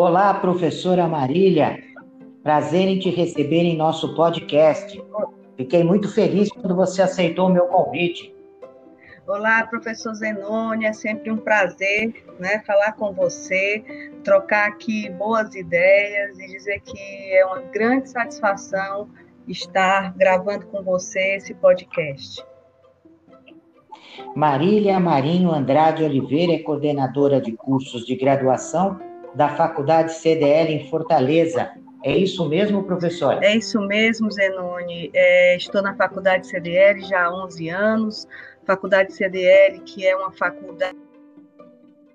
[0.00, 1.76] Olá, professora Marília.
[2.44, 5.02] Prazer em te receber em nosso podcast.
[5.56, 8.32] Fiquei muito feliz quando você aceitou o meu convite.
[9.26, 13.82] Olá, professor Zenone, é sempre um prazer né, falar com você,
[14.22, 19.08] trocar aqui boas ideias e dizer que é uma grande satisfação
[19.48, 22.46] estar gravando com você esse podcast.
[24.36, 31.70] Marília Marinho Andrade Oliveira é coordenadora de cursos de graduação da Faculdade CDL em Fortaleza.
[32.04, 33.42] É isso mesmo, professor?
[33.42, 35.10] É isso mesmo, Zenone.
[35.12, 38.28] É, estou na Faculdade CDL já há 11 anos.
[38.64, 40.96] Faculdade CDL, que é uma faculdade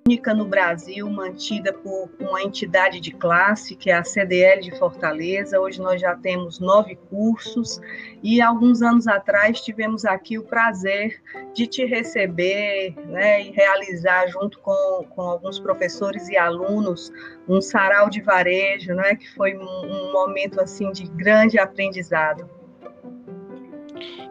[0.05, 5.59] única no Brasil, mantida por uma entidade de classe, que é a CDL de Fortaleza.
[5.59, 7.79] Hoje nós já temos nove cursos
[8.21, 11.21] e alguns anos atrás tivemos aqui o prazer
[11.53, 17.09] de te receber né, e realizar, junto com, com alguns professores e alunos,
[17.47, 22.49] um sarau de varejo, né, que foi um, um momento assim de grande aprendizado.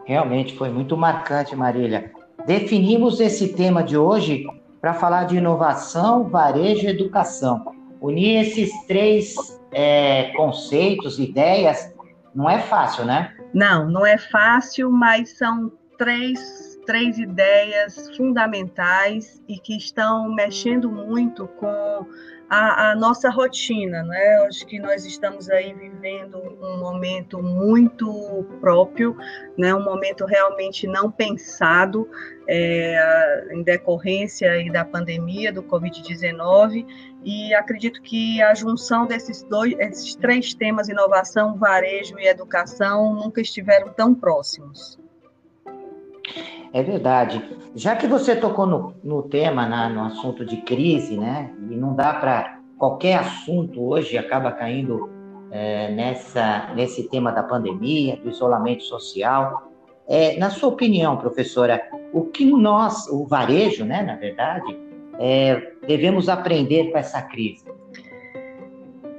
[0.04, 2.12] Realmente foi muito marcante, Marília.
[2.46, 4.44] Definimos esse tema de hoje
[4.82, 7.72] para falar de inovação, varejo e educação.
[8.00, 9.32] Unir esses três
[9.70, 11.94] é, conceitos, ideias,
[12.34, 13.32] não é fácil, né?
[13.54, 21.46] Não, não é fácil, mas são três, três ideias fundamentais e que estão mexendo muito
[21.46, 22.04] com
[22.52, 24.44] a, a, nossa rotina, né?
[24.46, 29.16] Acho que nós estamos aí vivendo um momento muito próprio,
[29.56, 29.74] né?
[29.74, 32.06] Um momento realmente não pensado
[32.46, 36.86] é, em decorrência aí da pandemia do Covid-19
[37.24, 43.40] e acredito que a junção desses dois, esses três temas, inovação, varejo e educação, nunca
[43.40, 45.00] estiveram tão próximos.
[46.72, 47.42] É verdade.
[47.74, 51.52] Já que você tocou no, no tema, na, no assunto de crise, né?
[51.70, 55.10] E não dá para qualquer assunto hoje acaba caindo
[55.50, 59.70] é, nessa nesse tema da pandemia, do isolamento social.
[60.08, 61.80] É, na sua opinião, professora,
[62.12, 64.76] o que nós, o varejo, né, na verdade,
[65.18, 67.64] é, devemos aprender com essa crise?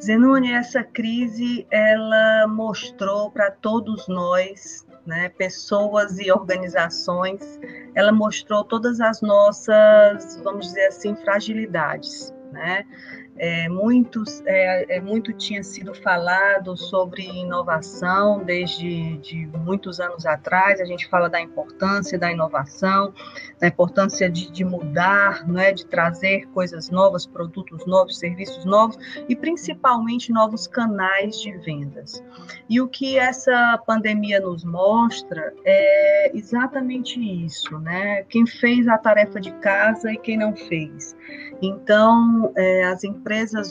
[0.03, 7.59] Zenone, essa crise ela mostrou para todos nós né, pessoas e organizações,
[7.95, 12.85] ela mostrou todas as nossas, vamos dizer assim, fragilidades, né?
[13.35, 20.79] É, muitos, é, é, muito tinha sido falado sobre inovação desde de muitos anos atrás.
[20.79, 23.13] A gente fala da importância da inovação,
[23.59, 29.35] da importância de, de mudar, né, de trazer coisas novas, produtos novos, serviços novos e
[29.35, 32.23] principalmente novos canais de vendas.
[32.69, 38.23] E o que essa pandemia nos mostra é exatamente isso, né?
[38.23, 41.15] Quem fez a tarefa de casa e quem não fez.
[41.61, 43.22] Então, é, as empresas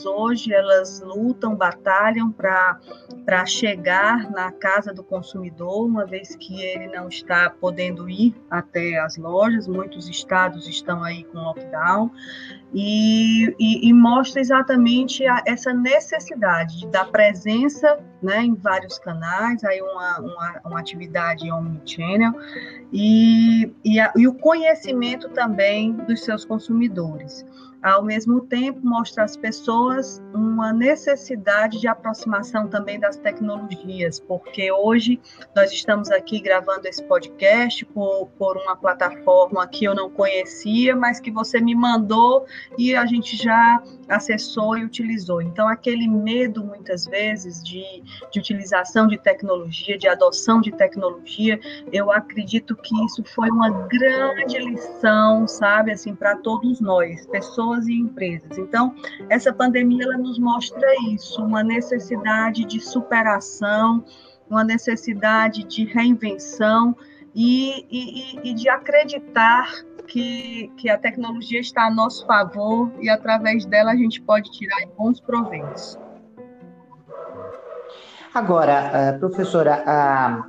[0.05, 7.07] hoje, elas lutam, batalham para chegar na casa do consumidor, uma vez que ele não
[7.07, 12.11] está podendo ir até as lojas, muitos estados estão aí com lockdown,
[12.73, 19.81] e, e, e mostra exatamente a, essa necessidade da presença né, em vários canais, aí
[19.81, 22.33] uma, uma, uma atividade omnichannel,
[22.91, 27.45] e, e, a, e o conhecimento também dos seus consumidores
[27.83, 35.19] ao mesmo tempo mostra às pessoas uma necessidade de aproximação também das tecnologias, porque hoje
[35.53, 41.19] nós estamos aqui gravando esse podcast por, por uma plataforma que eu não conhecia, mas
[41.19, 42.45] que você me mandou
[42.77, 45.41] e a gente já acessou e utilizou.
[45.41, 47.83] Então, aquele medo, muitas vezes, de,
[48.31, 51.59] de utilização de tecnologia, de adoção de tecnologia,
[51.91, 57.87] eu acredito que isso foi uma grande lição, sabe, assim, para todos nós, pessoas pessoas
[57.87, 58.57] e empresas.
[58.57, 58.93] Então,
[59.29, 64.03] essa pandemia ela nos mostra isso, uma necessidade de superação,
[64.49, 66.95] uma necessidade de reinvenção
[67.33, 69.71] e, e, e de acreditar
[70.07, 74.85] que, que a tecnologia está a nosso favor e através dela a gente pode tirar
[74.97, 75.97] bons proveitos.
[78.33, 80.43] Agora, eh, professora,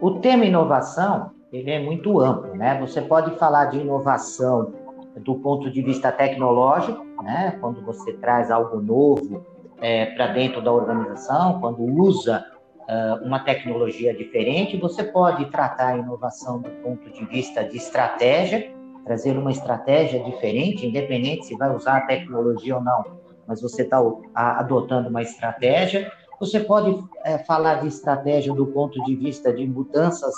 [0.00, 2.78] o tema inovação ele é muito amplo, né?
[2.80, 4.72] Você pode falar de inovação
[5.16, 7.56] do ponto de vista tecnológico, né?
[7.60, 9.44] quando você traz algo novo
[9.80, 12.44] é, para dentro da organização, quando usa
[12.80, 18.72] uh, uma tecnologia diferente, você pode tratar a inovação do ponto de vista de estratégia,
[19.04, 23.04] trazer uma estratégia diferente, independente se vai usar a tecnologia ou não,
[23.46, 23.98] mas você está
[24.34, 26.12] adotando uma estratégia.
[26.38, 30.32] Você pode é, falar de estratégia do ponto de vista de mudanças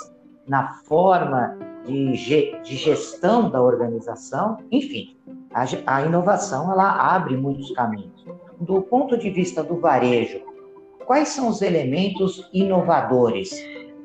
[0.47, 5.17] na forma de, de gestão da organização, enfim,
[5.53, 8.25] a, a inovação ela abre muitos caminhos.
[8.59, 10.41] do ponto de vista do varejo,
[11.05, 13.51] quais são os elementos inovadores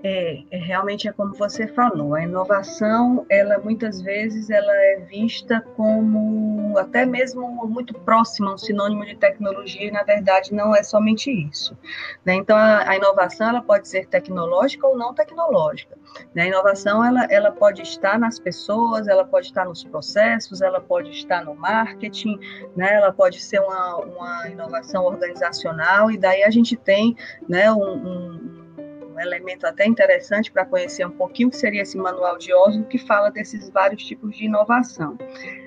[0.03, 5.61] é, é, realmente é como você falou, a inovação, ela muitas vezes ela é vista
[5.77, 11.31] como até mesmo muito próxima, um sinônimo de tecnologia, e na verdade não é somente
[11.31, 11.77] isso.
[12.25, 12.35] Né?
[12.35, 15.97] Então a, a, inovação ela pode ser tecnológica ou não tecnológica.
[16.35, 16.43] Né?
[16.43, 21.11] A inovação ela, ela pode estar nas pessoas, ela pode estar nos processos, ela pode
[21.11, 22.39] estar no marketing,
[22.77, 22.95] né?
[22.95, 27.17] ela pode ser uma, uma inovação organizacional, e daí a gente tem
[27.49, 28.58] né, um, um
[29.21, 33.31] elemento até interessante para conhecer um pouquinho que seria esse manual de Oslo, que fala
[33.31, 35.17] desses vários tipos de inovação.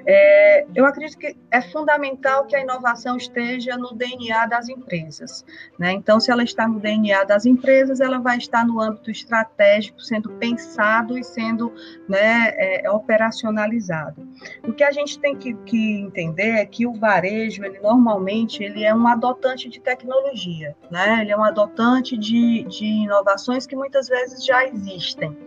[0.06, 5.46] É, eu acredito que é fundamental que a inovação esteja no DNA das empresas.
[5.78, 5.92] Né?
[5.92, 10.32] Então, se ela está no DNA das empresas, ela vai estar no âmbito estratégico, sendo
[10.34, 11.74] pensado e sendo
[12.08, 14.28] né, é, operacionalizado.
[14.64, 18.84] O que a gente tem que, que, entender é que o varejo, ele normalmente ele
[18.84, 21.22] é um adotante de tecnologia, né?
[21.22, 22.86] ele é um adotante de, de
[23.68, 25.38] que muitas vezes já existem.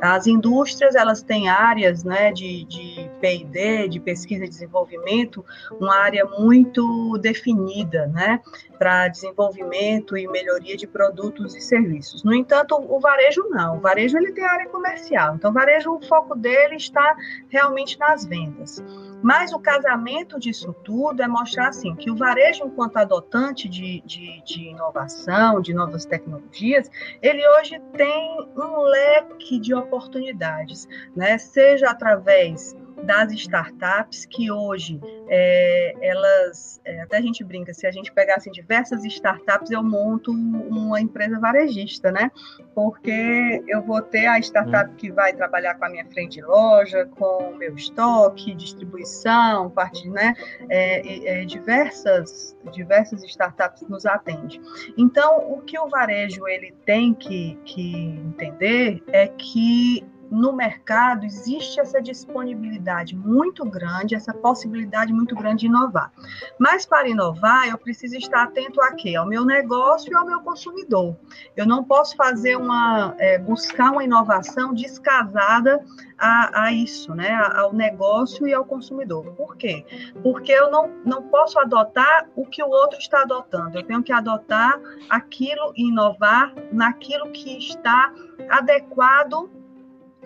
[0.00, 5.44] As indústrias, elas têm áreas né, de, de P&D, de pesquisa e desenvolvimento
[5.80, 8.40] uma área muito definida, né,
[8.78, 12.22] para desenvolvimento e melhoria de produtos e serviços.
[12.24, 13.78] No entanto, o varejo não.
[13.78, 15.34] O varejo ele tem área comercial.
[15.36, 17.16] Então, o varejo o foco dele está
[17.48, 18.82] realmente nas vendas.
[19.24, 24.42] Mas o casamento disso tudo é mostrar assim que o varejo, enquanto adotante de, de,
[24.44, 26.90] de, inovação, de novas tecnologias,
[27.22, 30.86] ele hoje tem um leque de oportunidades,
[31.16, 31.38] né?
[31.38, 37.90] Seja através das startups que hoje é, elas é, até a gente brinca se a
[37.90, 42.30] gente pegasse diversas startups eu monto uma empresa varejista né?
[42.74, 44.94] Porque eu vou ter a startup hum.
[44.96, 50.08] que vai trabalhar com a minha frente de loja com o meu estoque distribuição parte
[50.08, 50.34] né?
[50.68, 54.60] É, é diversas diversas startups nos atende.
[54.96, 60.04] Então o que o varejo ele tem que, que entender é que
[60.34, 66.12] no mercado existe essa disponibilidade muito grande, essa possibilidade muito grande de inovar.
[66.58, 69.14] Mas para inovar, eu preciso estar atento a quê?
[69.14, 71.16] Ao meu negócio e ao meu consumidor.
[71.56, 75.84] Eu não posso fazer uma é, buscar uma inovação descasada
[76.18, 77.32] a, a, isso, né?
[77.54, 79.24] ao negócio e ao consumidor.
[79.36, 79.84] Por quê?
[80.22, 83.78] Porque eu não, não posso adotar o que o outro está adotando.
[83.78, 88.12] Eu tenho que adotar aquilo e inovar naquilo que está
[88.48, 89.50] adequado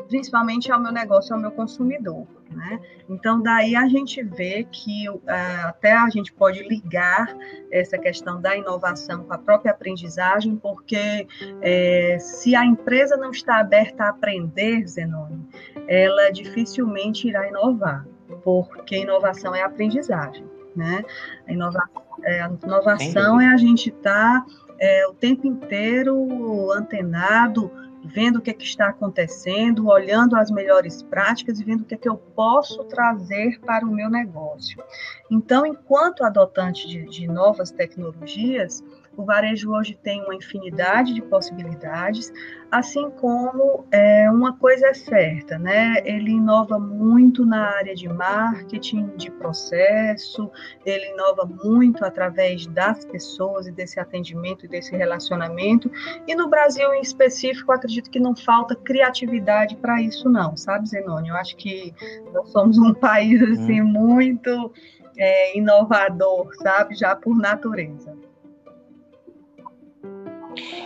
[0.06, 2.26] principalmente ao meu negócio, ao meu consumidor.
[2.50, 2.80] Né?
[3.08, 5.20] Então, daí a gente vê que uh,
[5.64, 7.36] até a gente pode ligar
[7.70, 11.26] essa questão da inovação com a própria aprendizagem, porque
[11.60, 15.46] é, se a empresa não está aberta a aprender, Zenone,
[15.86, 18.06] ela dificilmente irá inovar,
[18.42, 20.46] porque inovação é aprendizagem.
[20.74, 21.04] Né?
[21.46, 21.82] A, inova
[22.22, 24.46] é, a inovação é a gente estar tá,
[24.78, 27.70] é, o tempo inteiro antenado
[28.08, 31.94] vendo o que, é que está acontecendo, olhando as melhores práticas e vendo o que,
[31.94, 34.82] é que eu posso trazer para o meu negócio.
[35.31, 38.82] Então, enquanto adotante de, de novas tecnologias,
[39.18, 42.32] o varejo hoje tem uma infinidade de possibilidades,
[42.70, 45.96] assim como é, uma coisa é certa, né?
[46.04, 50.48] Ele inova muito na área de marketing, de processo,
[50.87, 55.90] ele inova muito através das pessoas e desse atendimento e desse relacionamento.
[56.25, 61.32] E no Brasil, em específico, acredito que não falta criatividade para isso, não, sabe, Zenônio?
[61.32, 61.92] Eu acho que
[62.32, 63.87] nós somos um país assim, hum.
[63.87, 64.72] muito
[65.16, 68.27] é, inovador, sabe, já por natureza.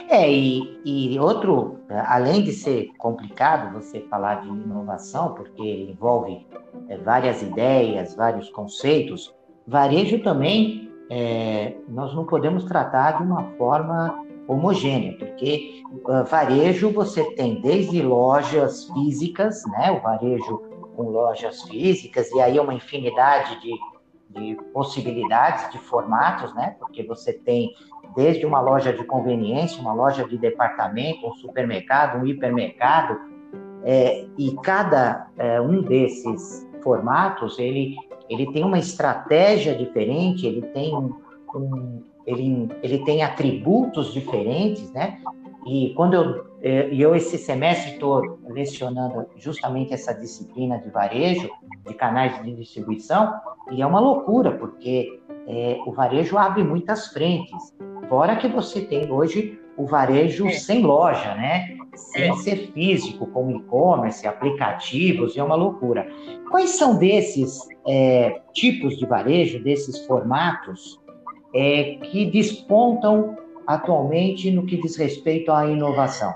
[0.08, 6.46] É, e, e outro, além de ser complicado você falar de inovação, porque envolve
[6.88, 9.34] é, várias ideias, vários conceitos,
[9.66, 17.22] varejo também é, nós não podemos tratar de uma forma homogênea, porque uh, varejo você
[17.34, 20.58] tem desde lojas físicas, né, o varejo
[20.96, 23.72] com lojas físicas, e aí uma infinidade de,
[24.30, 27.72] de possibilidades, de formatos, né, porque você tem
[28.14, 33.19] desde uma loja de conveniência, uma loja de departamento, um supermercado, um hipermercado,
[33.85, 37.97] é, e cada é, um desses formatos ele,
[38.28, 45.19] ele tem uma estratégia diferente, ele tem um, ele, ele tem atributos diferentes, né?
[45.66, 51.49] E quando eu, é, eu esse semestre estou lecionando justamente essa disciplina de varejo,
[51.87, 53.35] de canais de distribuição,
[53.71, 57.75] e é uma loucura, porque é, o varejo abre muitas frentes.
[58.08, 60.52] Fora que você tem hoje o varejo é.
[60.52, 61.76] sem loja, né?
[61.94, 66.06] Sem ser físico, como e-commerce, aplicativos, é uma loucura.
[66.50, 71.00] Quais são desses é, tipos de varejo, desses formatos,
[71.54, 76.32] é, que despontam atualmente no que diz respeito à inovação?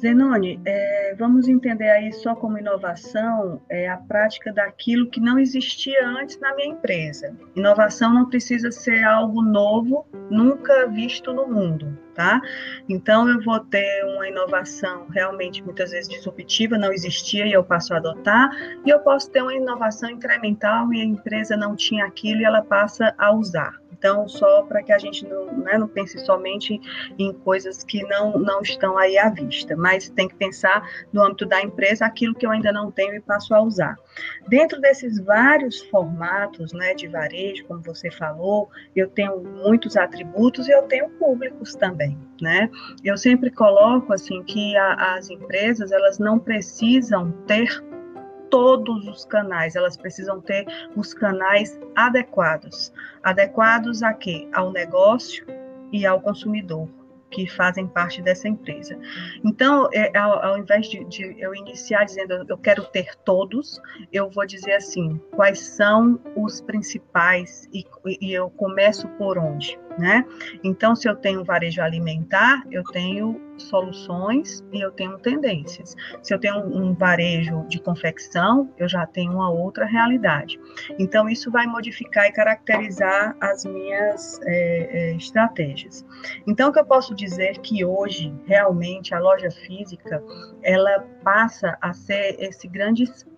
[0.00, 6.06] Zenoni, é, vamos entender aí só como inovação é a prática daquilo que não existia
[6.06, 7.34] antes na minha empresa.
[7.54, 12.40] Inovação não precisa ser algo novo, nunca visto no mundo, tá?
[12.88, 17.94] Então eu vou ter uma inovação realmente muitas vezes disruptiva, não existia e eu passo
[17.94, 18.50] a adotar,
[18.84, 22.62] e eu posso ter uma inovação incremental e a empresa não tinha aquilo e ela
[22.62, 23.83] passa a usar.
[23.96, 26.80] Então, só para que a gente não, né, não pense somente
[27.18, 31.46] em coisas que não, não estão aí à vista, mas tem que pensar no âmbito
[31.46, 33.96] da empresa aquilo que eu ainda não tenho e passo a usar.
[34.48, 40.72] Dentro desses vários formatos né, de varejo, como você falou, eu tenho muitos atributos e
[40.72, 42.18] eu tenho públicos também.
[42.40, 42.68] Né?
[43.04, 47.82] Eu sempre coloco assim que a, as empresas elas não precisam ter
[48.54, 52.92] todos os canais, elas precisam ter os canais adequados.
[53.20, 54.48] Adequados a quê?
[54.52, 55.44] Ao negócio
[55.90, 56.88] e ao consumidor
[57.32, 58.96] que fazem parte dessa empresa.
[59.44, 63.82] Então, é, ao, ao, invés de, de, eu iniciar dizendo eu quero ter todos,
[64.12, 67.84] eu vou dizer assim, quais são os principais e,
[68.20, 70.24] e eu começo por onde, né?
[70.62, 75.94] Então, se eu tenho varejo alimentar, eu tenho soluções e eu tenho tendências.
[76.22, 80.58] Se eu tenho um varejo de confecção, eu já tenho uma outra realidade.
[80.98, 86.04] Então, isso vai modificar e caracterizar as minhas é, é, estratégias.
[86.46, 90.22] Então, o que eu posso dizer que hoje, realmente, a loja física,
[90.62, 93.33] ela passa a ser esse grande espaço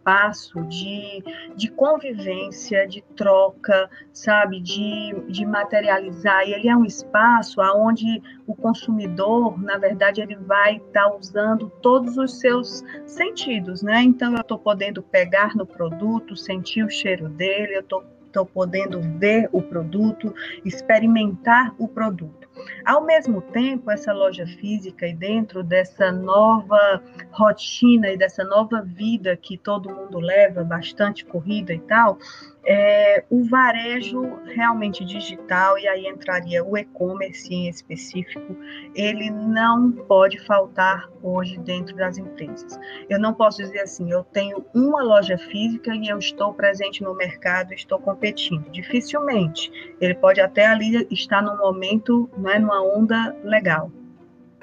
[0.68, 1.22] de,
[1.56, 6.46] de convivência, de troca, sabe, de, de materializar.
[6.46, 11.68] E ele é um espaço onde o consumidor, na verdade, ele vai estar tá usando
[11.82, 14.02] todos os seus sentidos, né?
[14.02, 19.48] Então, eu estou podendo pegar no produto, sentir o cheiro dele, eu estou podendo ver
[19.50, 20.32] o produto,
[20.64, 22.45] experimentar o produto.
[22.84, 29.36] Ao mesmo tempo, essa loja física e dentro dessa nova rotina e dessa nova vida
[29.36, 32.18] que todo mundo leva, bastante corrida e tal,
[32.66, 38.56] é, o varejo realmente digital, e aí entraria o e-commerce em específico,
[38.92, 42.78] ele não pode faltar hoje dentro das empresas.
[43.08, 47.14] Eu não posso dizer assim, eu tenho uma loja física e eu estou presente no
[47.14, 48.68] mercado, estou competindo.
[48.70, 49.70] Dificilmente.
[50.00, 53.90] Ele pode até ali estar num momento, não é, numa onda legal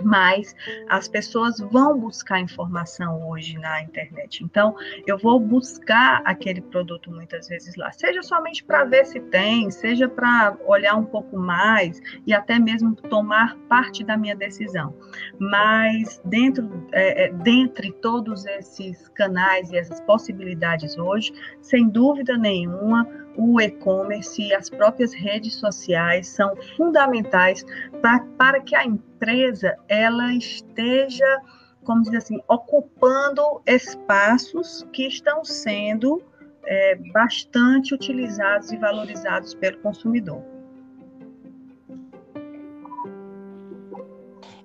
[0.01, 0.55] mas
[0.89, 4.43] as pessoas vão buscar informação hoje na internet.
[4.43, 4.75] Então,
[5.05, 10.07] eu vou buscar aquele produto muitas vezes lá, seja somente para ver se tem, seja
[10.07, 14.93] para olhar um pouco mais e até mesmo tomar parte da minha decisão.
[15.39, 23.07] Mas dentro, é, é, dentre todos esses canais e essas possibilidades hoje, sem dúvida nenhuma,
[23.35, 27.65] o e-commerce e as próprias redes sociais são fundamentais
[28.01, 31.41] pra, para que a empresa ela esteja,
[31.83, 36.21] como dizer assim, ocupando espaços que estão sendo
[36.65, 40.41] é, bastante utilizados e valorizados pelo consumidor.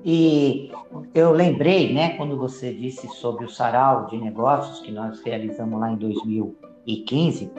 [0.04, 0.70] E
[1.12, 5.90] eu lembrei, né, quando você disse sobre o sarau de negócios que nós realizamos lá
[5.90, 5.96] em
[6.88, 7.52] 2015,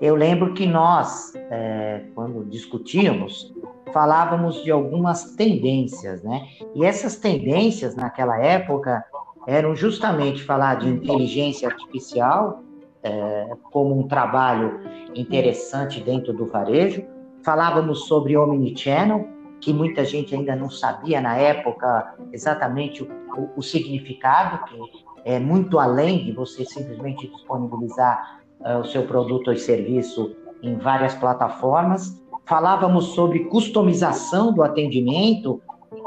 [0.00, 3.54] eu lembro que nós, é, quando discutíamos,
[3.92, 6.46] falávamos de algumas tendências, né?
[6.74, 9.02] E essas tendências, naquela época,
[9.46, 12.62] eram justamente falar de inteligência artificial,
[13.02, 14.80] é, como um trabalho
[15.14, 17.04] interessante dentro do varejo.
[17.42, 19.28] Falávamos sobre omnichannel,
[19.60, 24.78] que muita gente ainda não sabia na época exatamente o, o, o significado, que
[25.24, 31.14] é muito além de você simplesmente disponibilizar uh, o seu produto ou serviço em várias
[31.14, 32.20] plataformas.
[32.46, 35.60] Falávamos sobre customização do atendimento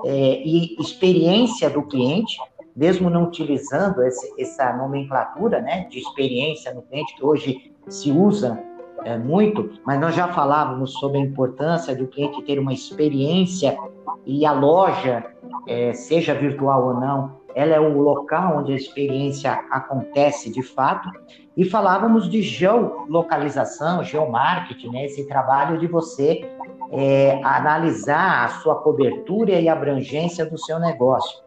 [0.05, 2.37] é, e experiência do cliente,
[2.75, 8.61] mesmo não utilizando esse, essa nomenclatura né, de experiência no cliente, que hoje se usa
[9.03, 13.77] é, muito, mas nós já falávamos sobre a importância do cliente ter uma experiência
[14.25, 15.25] e a loja,
[15.67, 21.09] é, seja virtual ou não, ela é o local onde a experiência acontece de fato.
[21.57, 25.05] E falávamos de geolocalização, geomarketing, né?
[25.05, 26.47] esse trabalho de você
[26.91, 31.41] é, analisar a sua cobertura e abrangência do seu negócio.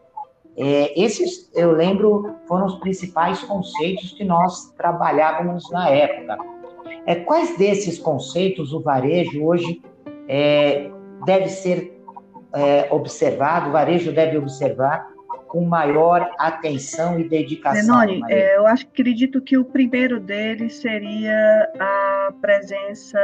[0.57, 6.39] É, esses, eu lembro, foram os principais conceitos que nós trabalhávamos na época.
[7.07, 9.81] É, quais desses conceitos o varejo hoje
[10.29, 10.91] é,
[11.25, 12.03] deve ser
[12.53, 15.10] é, observado, o varejo deve observar
[15.51, 17.83] com maior atenção e dedicação?
[17.83, 23.19] Zenoni, é, eu acho, acredito que o primeiro deles seria a a presença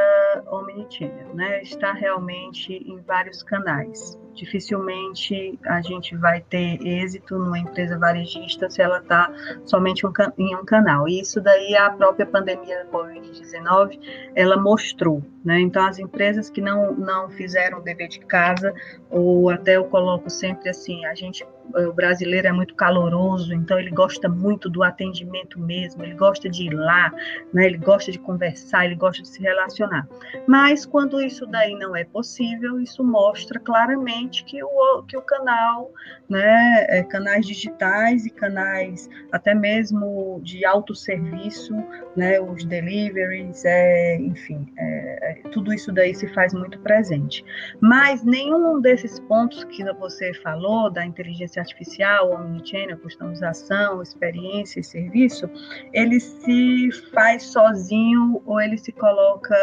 [0.50, 1.62] omnichannel, né?
[1.62, 8.82] Está realmente em vários canais dificilmente a gente vai ter êxito numa empresa varejista se
[8.82, 9.32] ela está
[9.64, 11.08] somente um, em um canal.
[11.08, 13.98] E isso daí a própria pandemia da Covid-19
[14.34, 15.22] ela mostrou.
[15.44, 15.60] Né?
[15.60, 18.74] Então, as empresas que não, não fizeram o dever de casa,
[19.10, 23.90] ou até eu coloco sempre assim, a gente o brasileiro é muito caloroso, então ele
[23.90, 27.12] gosta muito do atendimento mesmo, ele gosta de ir lá,
[27.52, 27.66] né?
[27.66, 30.08] ele gosta de conversar, ele gosta de se relacionar.
[30.46, 35.90] Mas quando isso daí não é possível, isso mostra claramente que o, que o canal,
[36.28, 41.74] né, é, canais digitais e canais até mesmo de autosserviço,
[42.16, 47.44] né, os deliveries, é, enfim, é, é, tudo isso daí se faz muito presente.
[47.80, 55.48] Mas nenhum desses pontos que você falou, da inteligência artificial, omnichannel, customização, experiência e serviço,
[55.92, 59.56] ele se faz sozinho ou ele se coloca,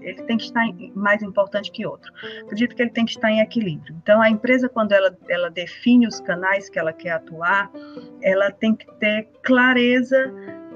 [0.00, 2.12] ele tem que estar mais importante que outro.
[2.42, 3.96] Acredito que ele tem que estar em equilíbrio.
[4.02, 7.70] Então, a empresa, quando ela, ela define os canais que ela quer atuar,
[8.22, 10.32] ela tem que ter clareza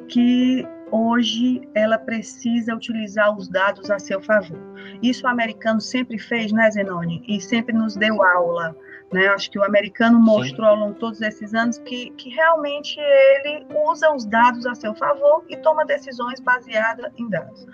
[0.08, 4.58] que hoje ela precisa utilizar os dados a seu favor.
[5.02, 7.22] Isso o americano sempre fez, né, Zenoni?
[7.26, 8.76] E sempre nos deu aula.
[9.12, 9.28] Né?
[9.28, 13.66] Acho que o americano mostrou ao longo de todos esses anos que, que realmente ele
[13.88, 17.66] usa os dados a seu favor e toma decisões baseadas em dados.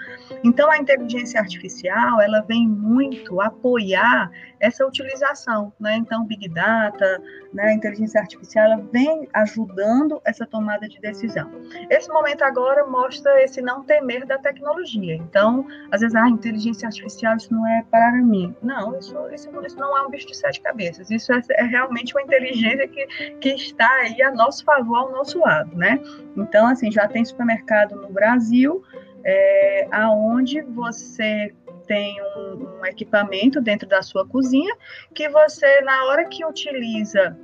[0.44, 5.72] Então, a inteligência artificial ela vem muito apoiar essa utilização.
[5.80, 5.96] Né?
[5.96, 7.22] Então, Big Data,
[7.52, 11.50] né, a inteligência artificial, ela vem ajudando essa tomada de decisão.
[11.88, 15.14] Esse momento agora mostra esse não temer da tecnologia.
[15.14, 18.54] Então, às vezes, ah, inteligência artificial, isso não é para mim.
[18.62, 21.10] Não, isso, isso, isso não é um bicho de sete cabeças.
[21.10, 23.06] Isso é, é, realmente uma inteligência que,
[23.40, 26.00] que está aí a nosso favor, ao nosso lado, né?
[26.36, 28.82] Então, assim, já tem supermercado no Brasil,
[29.24, 31.52] é, aonde você
[31.90, 34.72] tem um, um, equipamento dentro da sua cozinha
[35.12, 37.36] que você, na hora que utiliza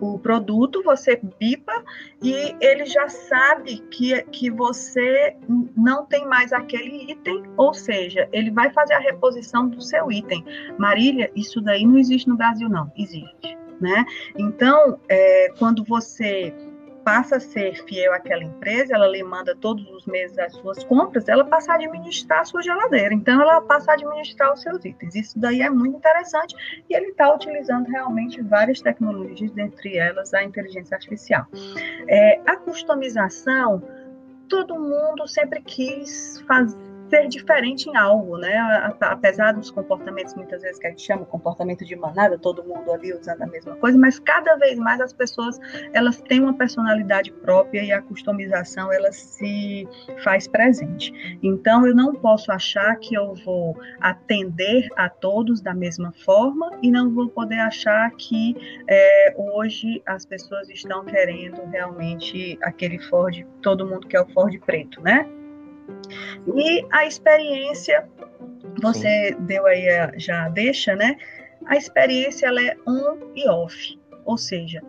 [0.00, 1.82] o produto, você bipa
[2.22, 5.36] e ele já sabe que, que você
[5.76, 10.44] não tem mais aquele item, ou seja, ele vai fazer a reposição do seu item.
[10.78, 12.92] Marília, isso daí não existe no Brasil, não.
[12.96, 13.58] Existe.
[13.80, 14.04] Né?
[14.38, 16.54] Então, é, quando você
[17.04, 21.28] passa a ser fiel àquela empresa, ela lhe manda todos os meses as suas compras,
[21.28, 23.12] ela passa a administrar a sua geladeira.
[23.14, 25.14] Então, ela passa a administrar os seus itens.
[25.14, 26.56] Isso daí é muito interessante
[26.88, 31.46] e ele está utilizando realmente várias tecnologias, dentre elas a inteligência artificial.
[32.08, 33.82] É, a customização,
[34.48, 38.56] todo mundo sempre quis fazer ser diferente em algo, né?
[39.00, 43.12] Apesar dos comportamentos, muitas vezes, que a gente chama comportamento de manada, todo mundo ali
[43.12, 45.58] usando a mesma coisa, mas cada vez mais as pessoas,
[45.92, 49.88] elas têm uma personalidade própria e a customização, ela se
[50.22, 51.12] faz presente.
[51.42, 56.90] Então, eu não posso achar que eu vou atender a todos da mesma forma e
[56.90, 58.56] não vou poder achar que
[58.88, 65.00] é, hoje as pessoas estão querendo realmente aquele Ford, todo mundo quer o Ford preto,
[65.00, 65.26] né?
[66.54, 68.08] E a experiência,
[68.80, 69.44] você Sim.
[69.44, 71.16] deu aí a, já deixa, né?
[71.66, 74.82] A experiência ela é on e off, ou seja,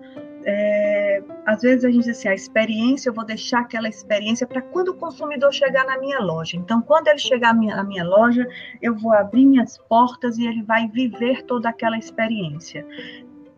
[0.47, 4.61] é, às vezes a gente diz assim, a experiência, eu vou deixar aquela experiência para
[4.61, 6.55] quando o consumidor chegar na minha loja.
[6.55, 8.47] Então, quando ele chegar na minha, minha loja,
[8.79, 12.85] eu vou abrir minhas portas e ele vai viver toda aquela experiência.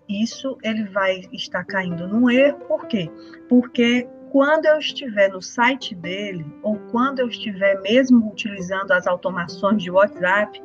[0.08, 3.12] Isso ele vai estar caindo num erro, por quê?
[3.50, 9.82] Porque quando eu estiver no site dele, ou quando eu estiver mesmo utilizando as automações
[9.82, 10.62] de WhatsApp,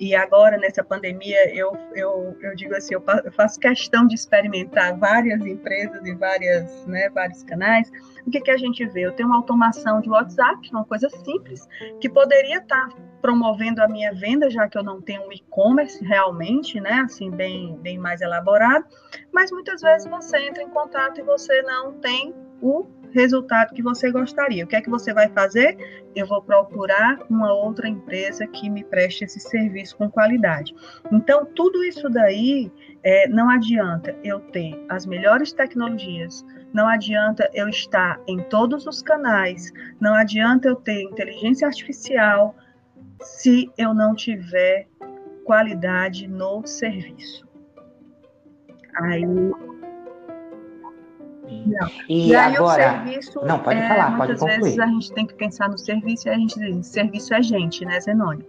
[0.00, 5.44] e agora nessa pandemia eu, eu, eu digo assim, eu faço questão de experimentar várias
[5.44, 7.92] empresas e várias, né, vários canais.
[8.26, 9.02] O que, que a gente vê?
[9.02, 11.68] Eu tenho uma automação de WhatsApp, uma coisa simples,
[12.00, 12.88] que poderia estar
[13.20, 17.76] promovendo a minha venda, já que eu não tenho um e-commerce realmente, né, assim, bem,
[17.82, 18.86] bem mais elaborado,
[19.30, 24.10] mas muitas vezes você entra em contato e você não tem o resultado que você
[24.10, 24.64] gostaria.
[24.64, 25.76] O que é que você vai fazer?
[26.14, 30.74] Eu vou procurar uma outra empresa que me preste esse serviço com qualidade.
[31.12, 32.70] Então, tudo isso daí
[33.02, 39.02] é, não adianta eu ter as melhores tecnologias, não adianta eu estar em todos os
[39.02, 42.54] canais, não adianta eu ter inteligência artificial
[43.20, 44.86] se eu não tiver
[45.44, 47.48] qualidade no serviço.
[48.94, 49.24] Aí
[51.66, 51.88] não.
[52.08, 55.12] E, e aí agora, o serviço, não, pode é, falar, muitas pode vezes a gente
[55.12, 58.46] tem que pensar no serviço e a gente diz, serviço é gente, né, Zenônio?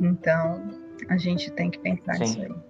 [0.00, 0.62] Então,
[1.08, 2.20] a gente tem que pensar Sim.
[2.20, 2.68] nisso aí.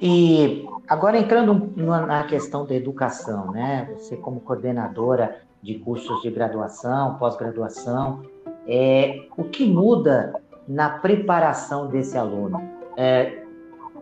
[0.00, 3.88] E agora entrando na questão da educação, né?
[3.96, 8.22] Você como coordenadora de cursos de graduação, pós-graduação.
[8.66, 10.34] É, o que muda
[10.68, 12.62] na preparação desse aluno?
[12.96, 13.43] É,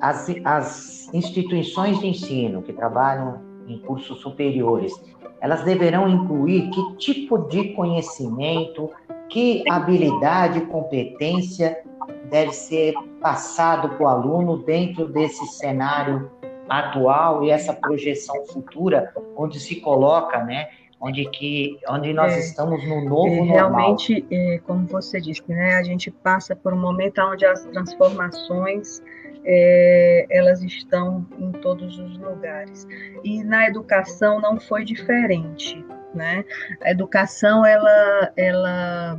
[0.03, 4.93] as, as instituições de ensino que trabalham em cursos superiores,
[5.41, 8.91] elas deverão incluir que tipo de conhecimento,
[9.29, 11.81] que habilidade, competência
[12.29, 16.29] deve ser passado para o aluno dentro desse cenário
[16.69, 20.69] atual e essa projeção futura, onde se coloca, né,
[21.01, 25.75] onde que onde nós é, estamos no novo é, realmente é, como você disse né
[25.75, 29.03] a gente passa por um momento onde as transformações
[29.45, 32.87] é, elas estão em todos os lugares.
[33.25, 36.45] E na educação não foi diferente né?
[36.83, 39.19] A educação ela ela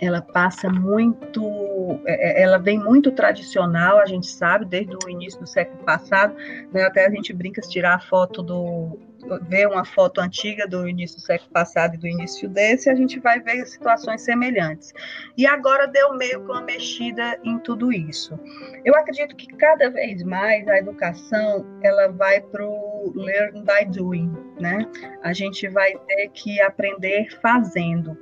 [0.00, 5.40] ela passa muito, é, é, ela vem muito tradicional, a gente sabe, desde o início
[5.40, 6.34] do século passado,
[6.72, 8.98] né, até a gente brinca se tirar a foto do,
[9.48, 13.18] ver uma foto antiga do início do século passado e do início desse, a gente
[13.18, 14.92] vai ver situações semelhantes.
[15.36, 18.38] E agora deu meio que uma mexida em tudo isso.
[18.84, 24.32] Eu acredito que cada vez mais a educação ela vai para o learn by doing,
[24.60, 24.86] né?
[25.22, 28.16] A gente vai ter que aprender fazendo.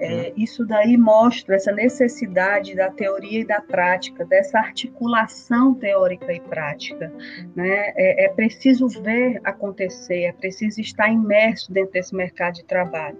[0.00, 6.40] É, isso daí mostra essa necessidade da teoria e da prática, dessa articulação teórica e
[6.40, 7.12] prática,
[7.54, 7.92] né?
[7.96, 13.18] É, é preciso ver acontecer, é preciso precisa estar imerso dentro desse mercado de trabalho.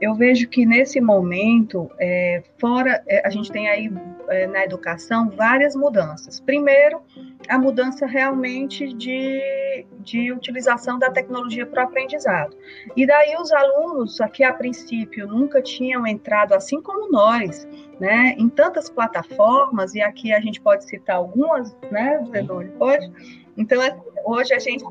[0.00, 3.92] Eu vejo que nesse momento, é, fora, é, a gente tem aí
[4.28, 6.38] é, na educação várias mudanças.
[6.38, 7.00] Primeiro,
[7.48, 12.56] a mudança realmente de, de utilização da tecnologia para o aprendizado.
[12.96, 17.66] E daí os alunos, aqui a princípio, nunca tinham entrado, assim como nós,
[17.98, 23.10] né, em tantas plataformas, e aqui a gente pode citar algumas, né, Zedônio, pode?
[23.56, 23.80] Então,
[24.24, 24.84] hoje a gente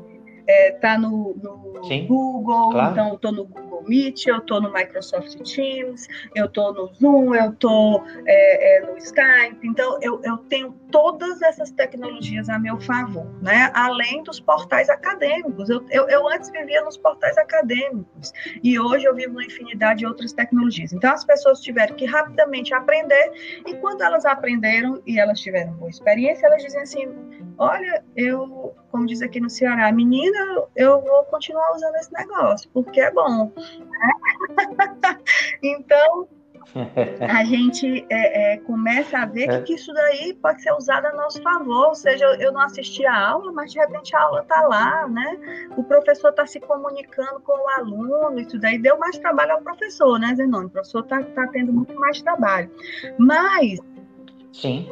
[0.48, 1.58] é, tá no, no
[2.06, 2.92] Google, claro.
[2.92, 7.34] então eu tô no Google Meet, eu tô no Microsoft Teams, eu tô no Zoom,
[7.34, 12.80] eu tô é, é, no Skype, então eu, eu tenho todas essas tecnologias a meu
[12.80, 13.70] favor, né?
[13.74, 15.68] Além dos portais acadêmicos.
[15.68, 18.32] Eu, eu, eu antes vivia nos portais acadêmicos
[18.62, 20.94] e hoje eu vivo na infinidade de outras tecnologias.
[20.94, 23.32] Então as pessoas tiveram que rapidamente aprender
[23.66, 27.06] e quando elas aprenderam e elas tiveram boa experiência, elas dizem assim,
[27.58, 33.00] olha, eu, como diz aqui no Ceará, menina, eu vou continuar usando esse negócio, porque
[33.00, 33.52] é bom.
[35.62, 36.28] então,
[37.28, 39.60] a gente é, é, começa a ver é.
[39.62, 41.88] que, isso daí pode ser usado a nosso favor.
[41.88, 45.08] Ou seja, eu, eu não assisti a aula, mas de repente a aula está lá,
[45.08, 45.68] né?
[45.76, 50.18] O professor está se comunicando com o aluno, isso daí deu mais trabalho ao professor,
[50.18, 50.66] né, Zenone?
[50.66, 52.70] O professor está tá tendo muito mais trabalho.
[53.18, 53.80] Mas.
[54.52, 54.88] Sim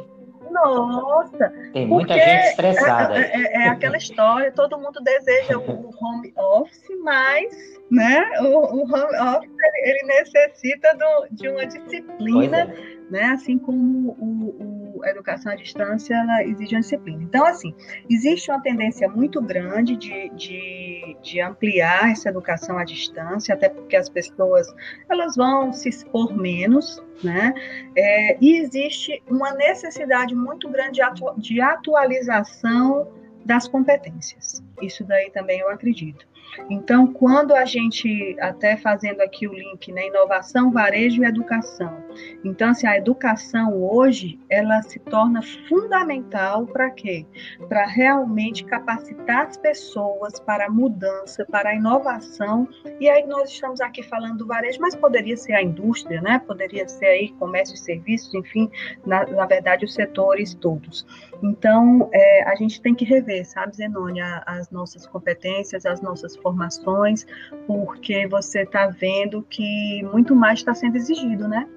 [0.51, 1.53] nossa!
[1.73, 3.17] Tem muita gente estressada.
[3.17, 8.81] É, é, é, aquela história, todo mundo deseja o home office, mas né, o, o
[8.81, 9.51] home office
[9.83, 13.11] ele, necessita do, de uma disciplina, é.
[13.11, 14.76] né, assim como o, o,
[15.07, 17.23] a educação à distância ela exige uma disciplina.
[17.23, 17.73] Então, assim,
[18.09, 23.95] existe uma tendência muito grande de, de, de ampliar essa educação à distância, até porque
[23.95, 24.67] as pessoas
[25.09, 27.53] elas vão se expor menos, né?
[27.95, 33.11] É, e existe uma necessidade muito grande de, atu de atualização
[33.45, 34.61] das competências.
[34.81, 36.27] Isso daí também eu acredito.
[36.69, 42.03] Então, quando a gente, até fazendo aqui o link, né, inovação, varejo e educação.
[42.43, 47.25] Então, assim, a educação hoje, ela se torna fundamental para quê?
[47.69, 52.67] Para realmente capacitar as pessoas para a mudança, para a inovação.
[52.99, 56.39] E aí nós estamos aqui falando do varejo, mas poderia ser a indústria, né?
[56.39, 58.69] Poderia ser aí comércio e serviços, enfim,
[59.05, 61.05] na, na verdade, os setores todos.
[61.43, 67.25] Então, é, a gente tem que rever, sabe, Zenônia, as nossas competências, as nossas formações,
[67.67, 71.67] porque você está vendo que muito mais está sendo exigido, né?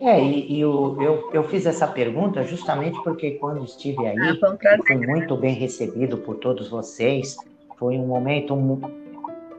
[0.00, 4.50] É, e, e eu, eu, eu, fiz essa pergunta justamente porque quando estive aí, ah,
[4.50, 7.36] um prazer, fui muito bem recebido por todos vocês.
[7.76, 8.54] Foi um momento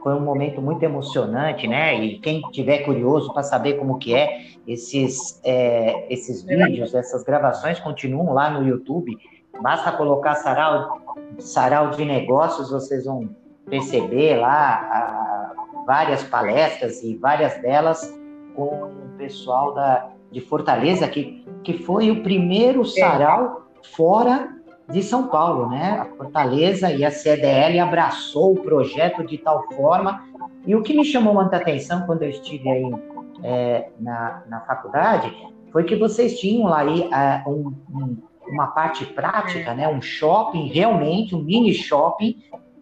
[0.02, 2.02] foi um momento muito emocionante, né?
[2.02, 7.78] E quem tiver curioso para saber como que é, esses, é, esses vídeos, essas gravações
[7.78, 9.16] continuam lá no YouTube.
[9.62, 11.00] Basta colocar sarau,
[11.38, 13.28] sarau de negócios, vocês vão
[13.68, 15.52] perceber lá a,
[15.86, 18.16] várias palestras e várias delas
[18.54, 24.59] com o pessoal da, de Fortaleza, que, que foi o primeiro sarau fora
[24.92, 25.98] de São Paulo, né?
[26.00, 30.24] A Fortaleza e a CDL abraçou o projeto de tal forma.
[30.66, 32.94] E o que me chamou muita atenção quando eu estive aí
[33.42, 35.34] é, na, na faculdade
[35.72, 38.16] foi que vocês tinham lá aí é, um, um,
[38.48, 39.88] uma parte prática, né?
[39.88, 42.36] Um shopping, realmente, um mini shopping,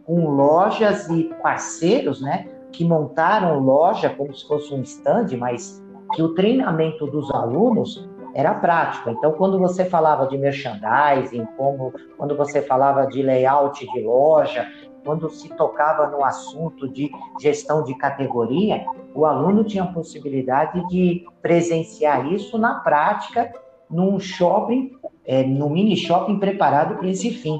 [0.08, 6.22] com lojas e parceiros, né, que montaram loja como se fosse um stand, mas que
[6.22, 9.10] o treinamento dos alunos era prático.
[9.10, 14.66] Então, quando você falava de merchandising, como quando você falava de layout de loja,
[15.04, 17.10] quando se tocava no assunto de
[17.40, 23.50] gestão de categoria, o aluno tinha a possibilidade de presenciar isso na prática
[23.90, 24.92] num shopping,
[25.24, 27.58] é, no mini shopping preparado para esse fim.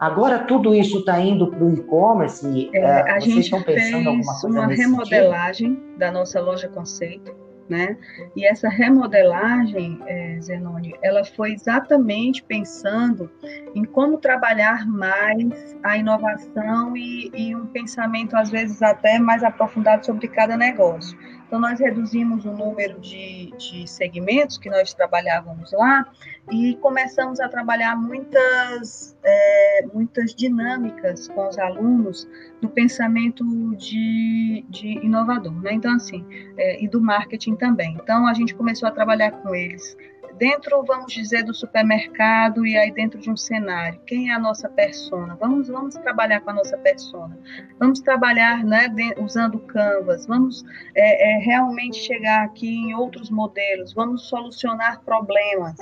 [0.00, 2.70] Agora tudo isso está indo para o e-commerce.
[2.72, 7.39] É, a vocês gente estão pensando fez alguma coisa uma remodelagem da nossa loja conceito
[7.70, 7.96] né?
[8.34, 13.30] E essa remodelagem, é, Zenoni, ela foi exatamente pensando
[13.74, 20.04] em como trabalhar mais a inovação e, e um pensamento, às vezes, até mais aprofundado
[20.04, 21.16] sobre cada negócio.
[21.50, 26.06] Então, nós reduzimos o número de, de segmentos que nós trabalhávamos lá
[26.48, 32.28] e começamos a trabalhar muitas, é, muitas dinâmicas com os alunos
[32.62, 35.72] do pensamento de, de inovador, né?
[35.72, 36.24] Então, assim,
[36.56, 37.98] é, e do marketing também.
[38.00, 39.96] Então, a gente começou a trabalhar com eles
[40.40, 44.70] dentro, vamos dizer, do supermercado e aí dentro de um cenário, quem é a nossa
[44.70, 45.36] persona?
[45.38, 47.38] Vamos, vamos trabalhar com a nossa persona.
[47.78, 50.26] Vamos trabalhar, né, de, usando Canvas.
[50.26, 53.92] Vamos é, é, realmente chegar aqui em outros modelos.
[53.92, 55.76] Vamos solucionar problemas.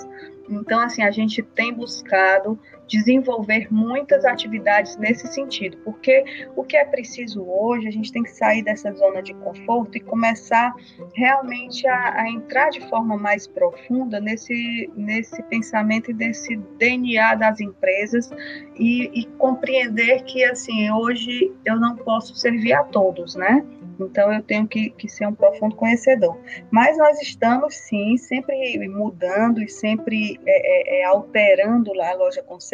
[0.51, 6.25] Então, assim, a gente tem buscado desenvolver muitas atividades nesse sentido, porque
[6.57, 10.01] o que é preciso hoje, a gente tem que sair dessa zona de conforto e
[10.01, 10.75] começar
[11.15, 17.61] realmente a, a entrar de forma mais profunda nesse, nesse pensamento e nesse DNA das
[17.61, 18.31] empresas
[18.77, 23.65] e, e compreender que, assim, hoje eu não posso servir a todos, né?
[24.01, 26.39] Então eu tenho que, que ser um profundo conhecedor.
[26.71, 32.43] Mas nós estamos sim sempre mudando e sempre é, é, é alterando lá a loja
[32.43, 32.69] conceito,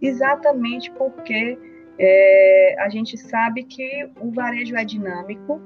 [0.00, 1.58] exatamente porque
[1.98, 5.60] é, a gente sabe que o varejo é dinâmico,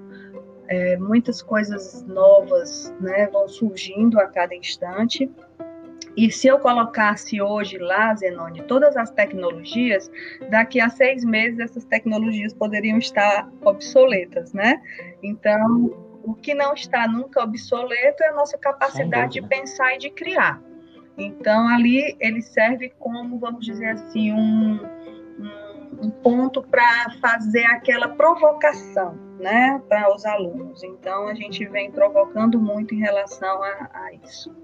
[0.67, 5.31] é, muitas coisas novas né, vão surgindo a cada instante.
[6.17, 10.11] E se eu colocasse hoje lá, Zenone, todas as tecnologias,
[10.49, 14.81] daqui a seis meses essas tecnologias poderiam estar obsoletas, né?
[15.23, 20.11] Então, o que não está nunca obsoleto é a nossa capacidade de pensar e de
[20.11, 20.63] criar.
[21.16, 24.81] Então, ali ele serve como, vamos dizer assim, um,
[26.03, 30.83] um, ponto para fazer aquela provocação, né, para os alunos.
[30.83, 34.55] Então, a gente vem provocando muito em relação a, a isso.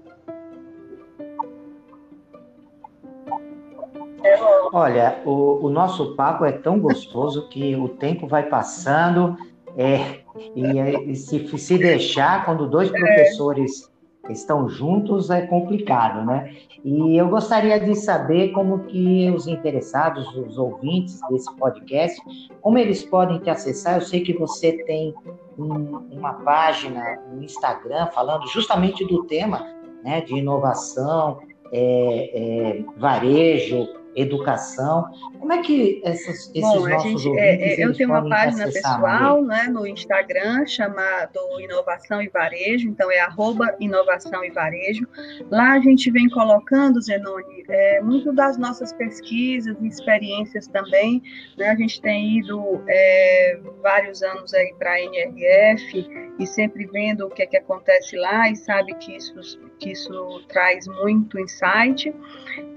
[4.73, 9.35] Olha, o, o, nosso papo é tão gostoso que o tempo vai passando
[9.75, 10.19] é,
[10.55, 13.90] e, e se, se, deixar, quando dois professores
[14.31, 16.55] estão juntos, é complicado, né?
[16.83, 22.19] E eu gostaria de saber como que os interessados, os ouvintes desse podcast,
[22.61, 23.95] como eles podem te acessar.
[23.95, 25.13] Eu sei que você tem
[25.57, 29.65] um, uma página no Instagram falando justamente do tema
[30.03, 31.39] né, de inovação,
[31.71, 35.05] é, é, varejo, educação.
[35.39, 37.43] Como é que essas, esses Bom, nossos gente, ouvintes...
[37.43, 43.11] É, é eu tenho uma página pessoal né, no Instagram chamado Inovação e Varejo, então
[43.11, 45.07] é arroba Inovação e Varejo.
[45.49, 51.21] Lá a gente vem colocando, Zenoni, é, muito das nossas pesquisas e experiências também.
[51.57, 56.07] Né, a gente tem ido é, vários anos aí para a NRF
[56.39, 59.33] e sempre vendo o que, é que acontece lá e sabe que isso,
[59.81, 62.15] que isso traz muito insight.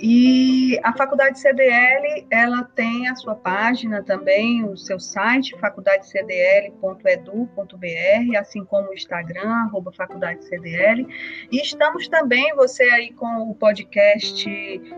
[0.01, 8.65] E a Faculdade CDL, ela tem a sua página também, o seu site, faculdadecdl.edu.br, assim
[8.65, 11.07] como o Instagram, arroba faculdadecdl.
[11.53, 14.49] E estamos também, você aí com o podcast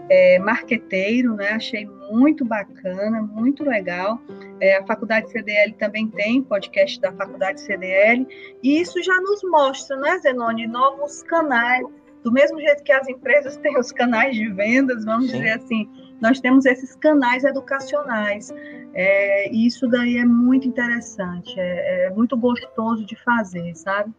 [0.08, 1.50] é, Marqueteiro, né?
[1.50, 4.20] Achei muito bacana, muito legal.
[4.60, 8.26] É, a Faculdade CDL também tem podcast da Faculdade CDL,
[8.62, 11.86] e isso já nos mostra, né, Zenone, novos canais
[12.26, 15.36] do mesmo jeito que as empresas têm os canais de vendas, vamos Sim.
[15.36, 15.88] dizer assim,
[16.20, 18.52] nós temos esses canais educacionais.
[18.94, 24.12] É, e isso daí é muito interessante, é, é, muito gostoso de fazer, sabe?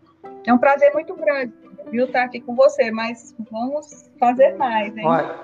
[0.45, 1.51] É um prazer muito grande,
[1.91, 5.05] viu, estar aqui com você, mas vamos fazer mais, hein?
[5.05, 5.35] Olha,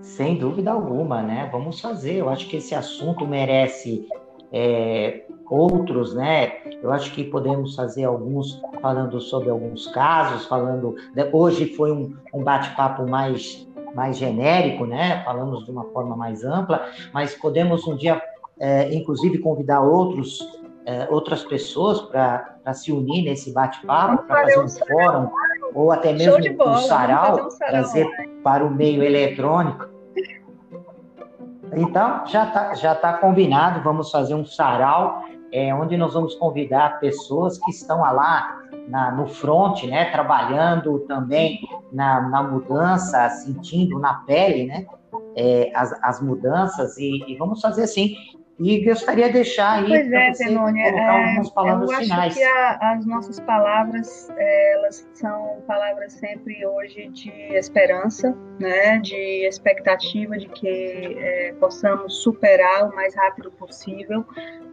[0.00, 1.48] sem dúvida alguma, né?
[1.50, 2.18] Vamos fazer.
[2.18, 4.06] Eu acho que esse assunto merece
[4.52, 6.52] é, outros, né?
[6.82, 10.96] Eu acho que podemos fazer alguns falando sobre alguns casos, falando.
[11.14, 11.28] Né?
[11.32, 15.22] Hoje foi um, um bate-papo mais mais genérico, né?
[15.22, 18.22] Falamos de uma forma mais ampla, mas podemos um dia,
[18.58, 20.40] é, inclusive, convidar outros
[20.86, 25.30] é, outras pessoas para se unir nesse bate-papo, para fazer um fórum,
[25.74, 28.08] ou até mesmo bola, um sarau, um sarau trazer
[28.42, 29.86] para o meio eletrônico
[31.76, 36.98] Então, já está já tá combinado, vamos fazer um sarau, é, onde nós vamos convidar
[36.98, 41.60] pessoas que estão lá na, no front, né, trabalhando também
[41.92, 44.86] na, na mudança, sentindo na pele, né,
[45.36, 48.14] é, as, as mudanças, e, e, vamos fazer assim,
[48.58, 52.36] e gostaria de deixar aí pois é, você Tenônia, colocar é, algumas palavras eu finais.
[52.36, 58.98] Eu acho que a, as nossas palavras, elas são palavras sempre hoje de esperança, né,
[58.98, 60.68] de expectativa de que
[61.18, 64.24] é, possamos superar o mais rápido possível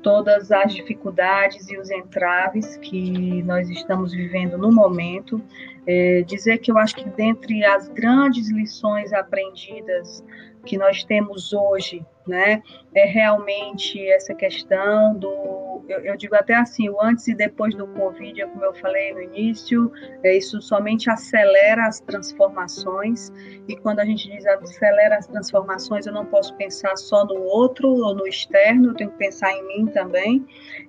[0.02, 5.42] todas as dificuldades e os entraves que nós estamos vivendo no momento.
[5.88, 10.24] É, dizer que eu acho que dentre as grandes lições aprendidas
[10.65, 12.62] que nós temos hoje, né,
[12.93, 17.88] é realmente essa questão do, eu, eu, digo até assim, o antes e depois do
[17.88, 19.91] Covid, é como eu falei no início,
[20.24, 23.32] é, isso somente acelera as transformações,
[23.67, 27.89] e quando a gente diz acelera as transformações, eu não posso pensar só no outro
[27.89, 30.45] ou no externo, eu tenho que pensar em mim também,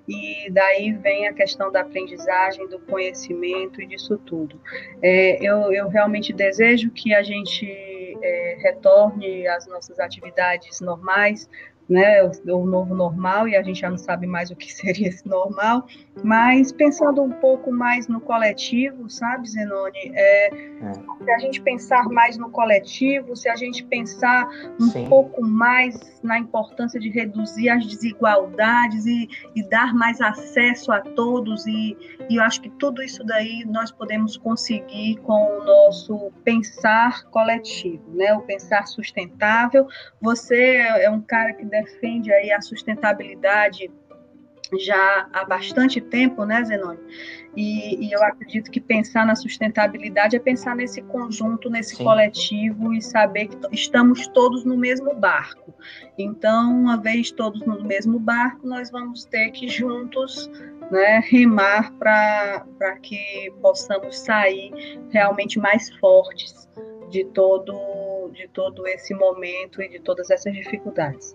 [0.07, 4.59] e daí vem a questão da aprendizagem, do conhecimento e disso tudo.
[5.01, 7.90] É, eu, eu realmente desejo que a gente
[8.21, 11.49] é, retorne às nossas atividades normais,
[11.89, 15.09] né, o, o, novo normal, e a gente já não sabe mais o que seria
[15.09, 15.85] esse normal,
[16.23, 20.11] mas pensando um pouco mais no coletivo, sabe, Zenoni?
[20.13, 20.93] É, é.
[21.23, 24.47] Se a gente pensar mais no coletivo, se a gente pensar
[24.79, 25.07] um Sim.
[25.07, 31.65] pouco mais na importância de reduzir as desigualdades e, e dar mais acesso a todos,
[31.65, 31.97] e,
[32.29, 38.03] e eu acho que tudo isso daí nós podemos conseguir com o nosso pensar coletivo,
[38.13, 38.33] né?
[38.33, 39.87] o pensar sustentável.
[40.21, 43.89] Você é um cara que deve defende aí a sustentabilidade
[44.79, 46.99] já há bastante tempo, né, Zenoni?
[47.55, 52.03] E, e, eu acredito que pensar na sustentabilidade é pensar nesse conjunto, nesse Sim.
[52.05, 55.73] coletivo e saber que estamos todos no mesmo barco.
[56.17, 60.49] Então, uma vez todos no mesmo barco, nós vamos ter que juntos
[60.89, 64.71] né, remar para que possamos sair
[65.09, 66.69] realmente mais fortes
[67.09, 71.33] de todo, de todo esse momento e de todas essas dificuldades.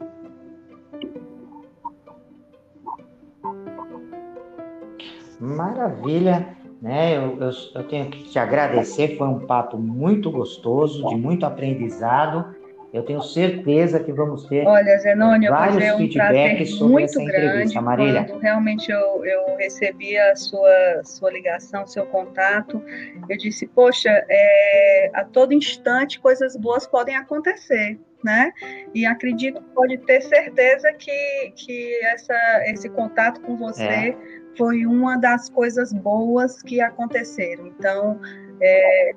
[5.46, 6.48] Maravilha,
[6.82, 7.16] né?
[7.16, 12.54] Eu, eu, eu, tenho que te agradecer, foi um papo muito gostoso, de muito aprendizado.
[12.92, 17.22] Eu tenho certeza que vamos ter Olha, Zenônio, vários é um feedbacks sobre muito essa
[17.22, 18.24] entrevista, Marília.
[18.24, 22.82] Quando realmente eu, eu recebi a sua, sua ligação, seu contato,
[23.28, 27.98] eu disse, poxa, é, a todo instante coisas boas podem acontecer.
[28.26, 28.52] Né?
[28.92, 32.34] E acredito, pode ter certeza que, que essa,
[32.66, 34.16] esse contato com você é
[34.56, 37.68] foi uma das coisas boas que aconteceram.
[37.68, 38.20] Então,
[38.60, 39.12] é,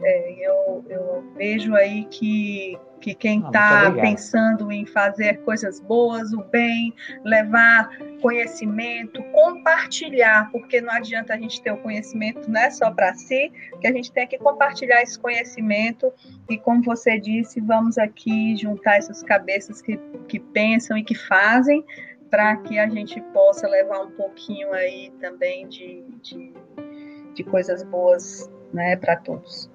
[0.00, 6.32] é, eu, eu, vejo aí que, que quem está ah, pensando em fazer coisas boas,
[6.32, 12.70] o bem, levar conhecimento, compartilhar, porque não adianta a gente ter o conhecimento não é
[12.70, 16.12] só para si, que a gente tem que compartilhar esse conhecimento
[16.48, 21.84] e, como você disse, vamos aqui juntar essas cabeças que, que pensam e que fazem
[22.30, 26.52] para que a gente possa levar um pouquinho aí também de, de,
[27.34, 29.68] de coisas boas né, para todos.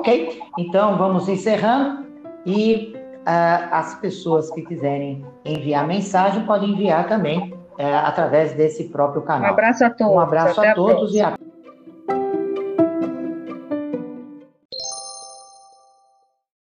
[0.00, 2.06] Ok, então vamos encerrando
[2.46, 9.20] e uh, as pessoas que quiserem enviar mensagem podem enviar também uh, através desse próprio
[9.20, 9.50] canal.
[9.50, 10.14] Um abraço a todos.
[10.14, 11.38] Um abraço Até a todos a e a